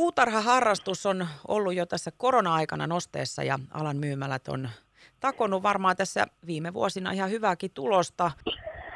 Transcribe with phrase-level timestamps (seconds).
[0.00, 4.68] Puutarhaharrastus on ollut jo tässä korona-aikana nosteessa ja alan myymälät on
[5.20, 8.30] takonut varmaan tässä viime vuosina ihan hyvääkin tulosta.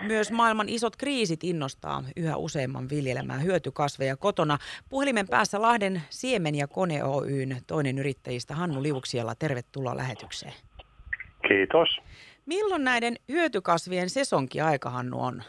[0.01, 4.59] Myös maailman isot kriisit innostaa yhä useamman viljelemään hyötykasveja kotona.
[4.89, 9.35] Puhelimen päässä Lahden Siemen ja Kone Oyn toinen yrittäjistä Hannu Liuksialla.
[9.35, 10.55] Tervetuloa lähetykseen.
[11.49, 11.89] Kiitos.
[12.47, 15.43] Milloin näiden hyötykasvien sesonkiaika, Hannu, on?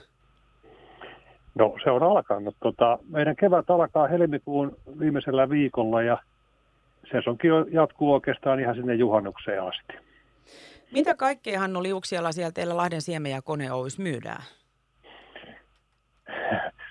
[1.55, 2.55] No se on alkanut.
[2.59, 6.17] Tota, meidän kevät alkaa helmikuun viimeisellä viikolla ja
[7.11, 9.93] sesonkin jatkuu oikeastaan ihan sinne juhannukseen asti.
[10.91, 14.43] Mitä kaikkea Hannu Liuksialla siellä teillä Lahden Siemen ja Kone Oys myydään?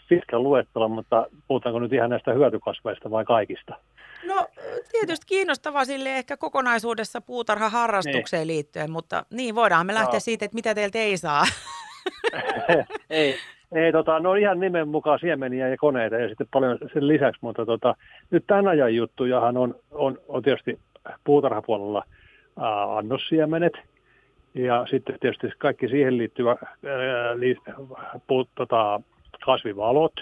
[0.09, 3.75] Pitkä luettelo, mutta puhutaanko nyt ihan näistä hyötykasveista vai kaikista?
[4.27, 4.47] No
[4.93, 8.47] tietysti kiinnostavaa sille ehkä kokonaisuudessa puutarhaharrastukseen niin.
[8.47, 10.21] liittyen, mutta niin voidaan me lähteä no.
[10.21, 11.45] siitä, että mitä teiltä ei saa.
[13.11, 13.37] ei,
[13.75, 17.67] ei tota, no ihan nimen mukaan siemeniä ja koneita ja sitten paljon sen lisäksi, mutta
[17.67, 17.95] tota,
[18.31, 20.79] nyt tämän ajan juttujahan on, on, on tietysti
[21.25, 22.05] puutarhapuolella
[22.61, 23.73] ää, annossiemenet
[24.55, 27.57] ja sitten tietysti kaikki siihen liittyvä ää, li,
[28.27, 29.01] pu, tota,
[29.45, 30.13] kasvivalot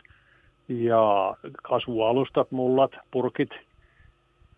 [0.69, 3.50] ja kasvualustat, mullat, purkit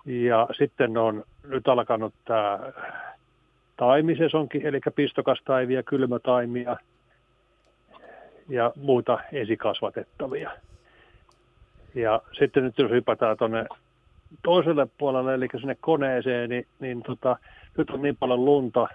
[0.06, 2.58] ja sitten on nyt alkanut tämä
[3.77, 6.77] taimisesonkin, eli pistokastaivia, kylmätaimia–
[8.48, 10.50] ja muita esikasvatettavia.
[11.95, 13.67] Ja sitten nyt jos hypätään tuonne
[14.42, 17.36] toiselle puolelle, eli sinne koneeseen, niin, niin tota,
[17.78, 18.89] nyt on niin paljon lunta.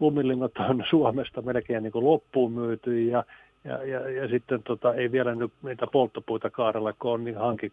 [0.00, 3.24] Lumilingot on Suomesta melkein niin kuin loppuun myyty ja,
[3.64, 7.72] ja, ja, ja sitten tota, ei vielä nyt niitä polttopuita kaarella, kun on niin hanki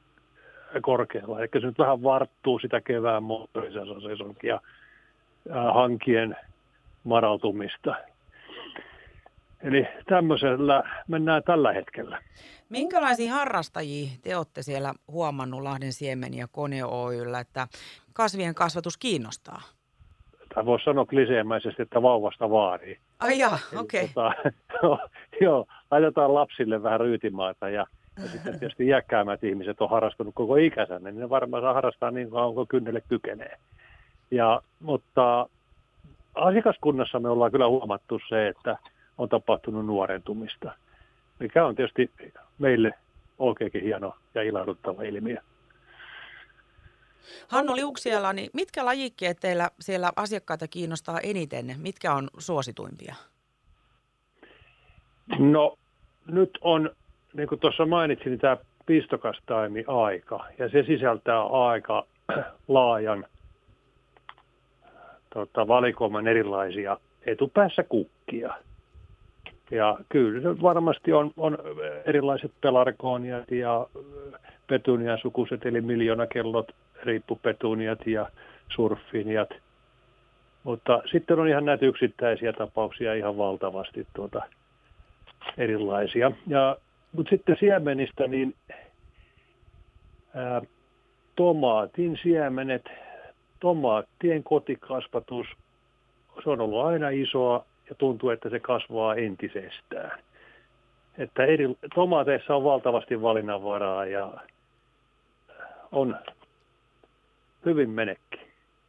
[0.81, 1.39] korkealla.
[1.39, 4.61] Eli se nyt vähän varttuu sitä kevään moottorisesonkia
[5.73, 6.35] hankien
[7.03, 7.95] marautumista.
[9.63, 12.21] Eli tämmöisellä mennään tällä hetkellä.
[12.69, 17.67] Minkälaisia harrastajia te olette siellä huomannut Lahden Siemen ja Kone Oyllä, että
[18.13, 19.61] kasvien kasvatus kiinnostaa?
[20.55, 22.97] Tai voisi sanoa kliseemäisesti, että vauvasta vaarii.
[23.19, 24.09] Ai jaa, okei.
[24.15, 24.33] Okay.
[24.81, 24.97] Tota,
[25.41, 27.85] joo, laitetaan lapsille vähän ryytimaata ja,
[28.23, 32.31] ja sitten tietysti iäkkäämmät ihmiset on harrastunut koko ikänsä, niin ne varmaan saa harrastaa niin
[32.31, 33.57] kauan kuin kynnelle kykenee.
[34.31, 35.49] Ja, mutta
[36.35, 38.77] asiakaskunnassa me ollaan kyllä huomattu se, että
[39.17, 40.71] on tapahtunut nuorentumista,
[41.39, 42.11] mikä on tietysti
[42.57, 42.93] meille
[43.39, 45.37] oikeinkin hieno ja ilahduttava ilmiö.
[47.47, 51.75] Hannu Liuksiala, niin mitkä lajikkeet teillä siellä asiakkaita kiinnostaa eniten?
[51.77, 53.15] Mitkä on suosituimpia?
[55.39, 55.77] No
[56.27, 56.89] nyt on,
[57.33, 62.05] niin kuin tuossa mainitsin, niin tämä pistokastaimi aika, ja se sisältää aika
[62.67, 63.25] laajan
[65.33, 68.53] tota, valikoiman erilaisia etupäässä kukkia.
[69.71, 71.57] Ja kyllä se varmasti on, on
[72.05, 73.87] erilaiset pelargoniat ja
[74.67, 76.71] petuniasukuset, eli miljoonakellot,
[77.03, 78.29] riippupetuniat ja
[78.69, 79.49] surfiniat.
[80.63, 84.41] Mutta sitten on ihan näitä yksittäisiä tapauksia ihan valtavasti tuota
[85.57, 86.31] erilaisia.
[86.47, 86.77] Ja,
[87.11, 88.55] mutta sitten siemenistä, niin
[90.35, 90.61] ää,
[91.35, 92.85] tomaatin siemenet,
[93.59, 95.47] tomaattien kotikasvatus,
[96.43, 100.19] se on ollut aina isoa ja tuntuu, että se kasvaa entisestään.
[101.17, 104.33] Että eri, tomaateissa on valtavasti valinnanvaraa ja
[105.91, 106.19] on
[107.65, 108.39] hyvin menekki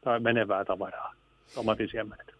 [0.05, 1.13] tai menevää tavaraa,
[1.55, 2.35] tomatisiemenet.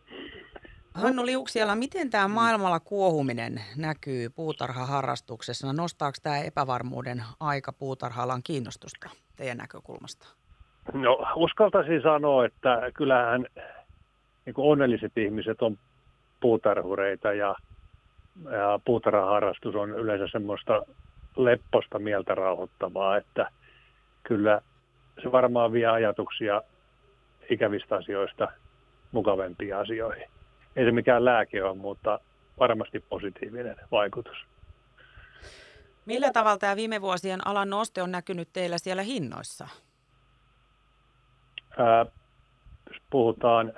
[0.95, 5.73] Hannu Liuksiala, miten tämä maailmalla kuohuminen näkyy puutarhaharrastuksessa?
[5.73, 10.29] Nostaako tämä epävarmuuden aika puutarha kiinnostusta teidän näkökulmasta?
[10.93, 13.47] No uskaltaisin sanoa, että kyllähän
[14.47, 15.79] niin onnelliset ihmiset on
[16.45, 17.55] puutarhureita ja,
[18.45, 20.83] ja puutarhaharrastus on yleensä semmoista
[21.37, 23.51] lepposta mieltä rauhoittavaa, että
[24.23, 24.61] kyllä
[25.23, 26.63] se varmaan vie ajatuksia
[27.51, 28.49] ikävistä asioista
[29.13, 30.29] mukavempiin asioihin.
[30.77, 32.21] Ei se mikään lääke ole, mutta
[32.59, 34.37] varmasti positiivinen vaikutus.
[36.07, 39.69] Millä tavalla tämä viime vuosien alan noste on näkynyt teillä siellä hinnoissa?
[41.79, 42.07] Ää,
[42.91, 43.73] jos puhutaan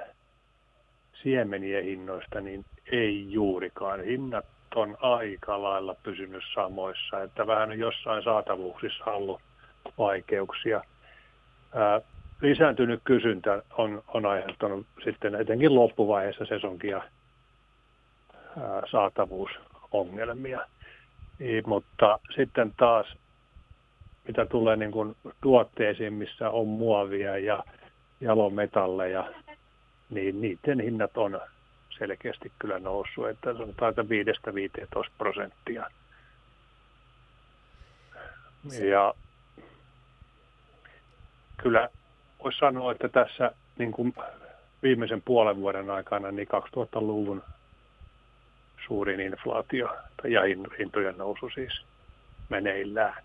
[1.27, 4.05] siemenien hinnoista, niin ei juurikaan.
[4.05, 4.45] Hinnat
[4.75, 9.41] on aika lailla pysynyt samoissa, että vähän jossain saatavuuksissa ollut
[9.99, 10.85] vaikeuksia.
[11.75, 12.01] Ää,
[12.41, 20.61] lisääntynyt kysyntä on, on aiheuttanut sitten etenkin loppuvaiheessa sesonkia ää, saatavuusongelmia.
[21.41, 23.07] I, mutta sitten taas,
[24.29, 27.65] mitä tulee niin kuin tuotteisiin, missä on muovia ja
[28.21, 29.33] jalometalleja,
[30.11, 31.41] niin niiden hinnat on
[31.99, 35.91] selkeästi kyllä noussut, että sanotaan, että 5-15 prosenttia.
[38.91, 39.15] Ja
[41.57, 41.89] kyllä
[42.45, 44.15] voisi sanoa, että tässä niin kuin
[44.83, 47.43] viimeisen puolen vuoden aikana niin 2000-luvun
[48.87, 50.41] suurin inflaatio ja
[50.79, 51.83] hintojen nousu siis
[52.49, 53.23] meneillään.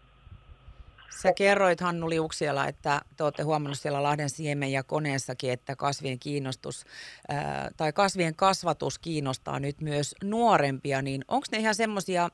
[1.11, 6.19] Sä kerroit Hannu Liuksiala, että te olette huomannut siellä Lahden siemen ja koneessakin, että kasvien
[6.19, 6.85] kiinnostus
[7.29, 12.29] ää, tai kasvien kasvatus kiinnostaa nyt myös nuorempia, niin onko ne ihan semmoisia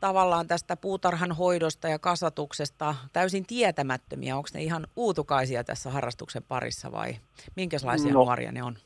[0.00, 4.36] tavallaan tästä puutarhan hoidosta ja kasvatuksesta täysin tietämättömiä?
[4.36, 7.14] Onko ne ihan uutukaisia tässä harrastuksen parissa vai
[7.56, 8.76] minkälaisia no, nuoria ne on?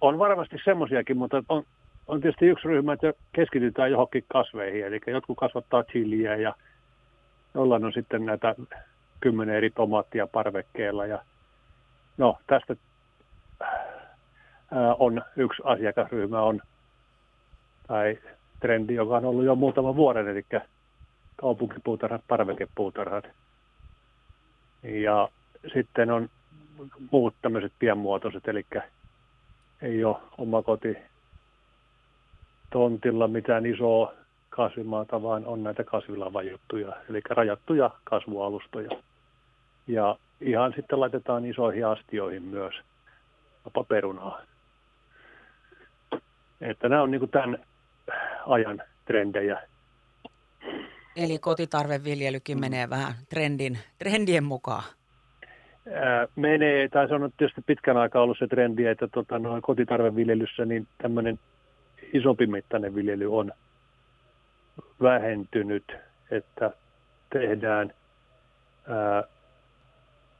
[0.00, 1.64] On varmasti semmoisiakin, mutta on,
[2.06, 6.54] on tietysti yksi ryhmä, että keskitytään johonkin kasveihin, eli jotkut kasvattaa chiliä ja
[7.54, 8.54] jollain on sitten näitä
[9.20, 11.06] kymmenen eri tomaattia parvekkeella.
[11.06, 11.22] Ja
[12.16, 12.76] no, tästä
[14.70, 16.60] ää, on yksi asiakasryhmä on,
[17.86, 18.18] tai
[18.60, 20.44] trendi, joka on ollut jo muutama vuoden, eli
[21.36, 23.24] kaupunkipuutarhat, parvekepuutarhat.
[24.82, 25.28] Ja
[25.74, 26.28] sitten on
[27.10, 28.66] muut tämmöiset pienmuotoiset, eli
[29.82, 30.96] ei ole oma koti
[32.70, 34.12] tontilla mitään isoa
[34.52, 38.90] kasvimaata, vaan on näitä kasvilavajuttuja, eli rajattuja kasvualustoja.
[39.86, 42.74] Ja ihan sitten laitetaan isoihin astioihin myös
[43.64, 44.40] jopa perunaa.
[46.60, 47.58] Että nämä on niin tämän
[48.46, 49.62] ajan trendejä.
[51.16, 54.84] Eli kotitarveviljelykin menee vähän trendin, trendien mukaan.
[55.92, 60.64] Ää, menee, tai se on tietysti pitkän aikaa ollut se trendi, että tota, noin kotitarveviljelyssä
[60.64, 61.38] niin tämmöinen
[62.12, 63.52] isompi mittainen viljely on
[65.02, 65.96] vähentynyt,
[66.30, 66.70] että
[67.30, 67.94] tehdään,
[68.88, 69.24] ää,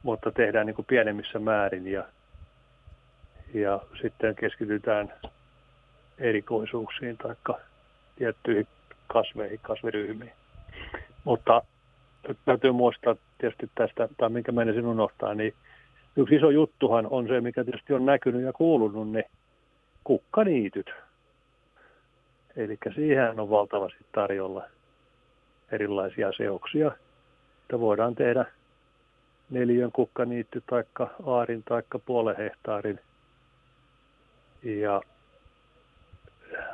[0.03, 2.03] mutta tehdään niin kuin pienemmissä määrin ja,
[3.53, 5.13] ja sitten keskitytään
[6.17, 7.35] erikoisuuksiin tai
[8.15, 8.67] tiettyihin
[9.07, 10.33] kasveihin, kasviryhmiin.
[11.23, 11.61] Mutta
[12.45, 15.53] täytyy muistaa tietysti tästä, tai minkä menisin unohtaa, niin
[16.15, 19.25] yksi iso juttuhan on se, mikä tietysti on näkynyt ja kuulunut, niin
[20.03, 20.93] kukkaniityt.
[22.57, 24.63] Eli siihen on valtavasti tarjolla
[25.71, 26.91] erilaisia seoksia,
[27.61, 28.45] että voidaan tehdä
[29.49, 30.83] neljön kukkaniitty tai
[31.25, 32.99] aarin tai puolen hehtaarin.
[34.63, 35.01] Ja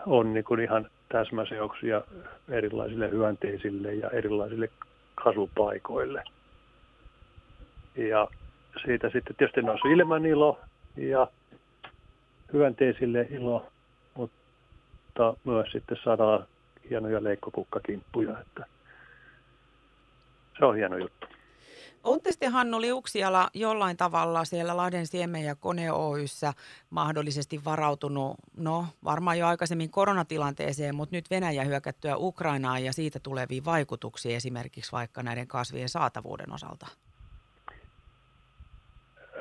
[0.06, 2.02] on niin kuin ihan täsmäseoksia
[2.50, 4.70] erilaisille hyönteisille ja erilaisille
[5.16, 6.24] kasvupaikoille.
[7.96, 8.28] Ja
[8.86, 10.60] siitä sitten tietysti nousi ilman ilo
[10.98, 11.28] ja
[12.54, 13.68] hyönteisille ilo,
[15.20, 16.46] mutta myös sitten saadaan
[16.90, 18.66] hienoja leikkokukkakimppuja, että
[20.60, 21.28] se on hieno juttu.
[22.04, 26.54] Olette sitten Hannu Liuksiala jollain tavalla siellä Lahden Siemen ja Kone Oyssä
[26.90, 33.66] mahdollisesti varautunut, no varmaan jo aikaisemmin koronatilanteeseen, mutta nyt Venäjä hyökättyä Ukrainaan ja siitä tuleviin
[33.66, 36.88] vaikutuksiin esimerkiksi vaikka näiden kasvien saatavuuden osalta?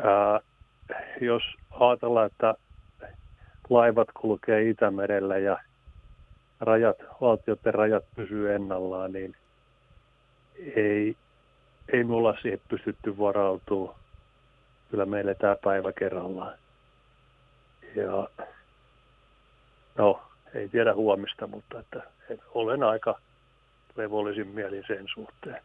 [0.04, 0.40] Ää,
[1.20, 2.54] jos ajatellaan, että
[3.70, 5.58] laivat kulkee Itämerellä ja
[6.60, 9.36] rajat, valtioiden rajat pysyy ennallaan, niin
[10.76, 11.16] ei,
[11.92, 13.98] ei me olla siihen pystytty varautumaan.
[14.90, 16.58] Kyllä meille tämä päivä kerrallaan.
[17.94, 18.28] Ja
[19.98, 20.22] no,
[20.54, 22.02] ei tiedä huomista, mutta että
[22.54, 23.20] olen aika
[23.96, 25.62] levollisin mielin sen suhteen.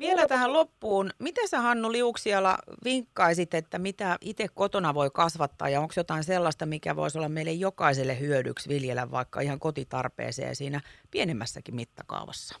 [0.00, 1.10] Vielä tähän loppuun.
[1.18, 6.66] Miten sä Hannu Liuksiala vinkkaisit, että mitä itse kotona voi kasvattaa ja onko jotain sellaista,
[6.66, 12.58] mikä voisi olla meille jokaiselle hyödyksi viljellä vaikka ihan kotitarpeeseen siinä pienemmässäkin mittakaavassa?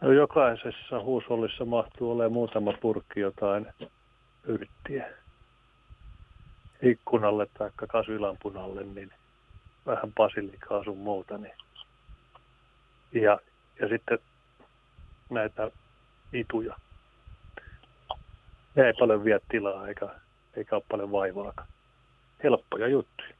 [0.00, 3.66] No, jokaisessa huusollissa mahtuu olemaan muutama purkki jotain
[4.44, 5.08] yrttiä.
[6.82, 9.10] Ikkunalle tai kasvilampunalle, niin
[9.86, 11.38] vähän basilikaa sun muuta.
[11.38, 11.54] Niin.
[13.12, 13.38] Ja,
[13.80, 14.18] ja sitten
[15.30, 15.70] näitä
[16.32, 16.76] ituja.
[18.76, 20.08] ei paljon vie tilaa eikä,
[20.56, 21.68] eikä ole paljon vaivaakaan.
[22.42, 23.36] Helppoja juttuja.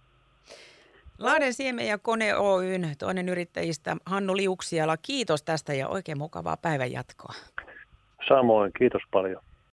[1.19, 6.93] Lahden Siemen ja Kone Oyn toinen yrittäjistä Hannu Liuksiala, kiitos tästä ja oikein mukavaa päivän
[6.93, 7.35] jatkoa.
[8.29, 9.43] Samoin, kiitos paljon.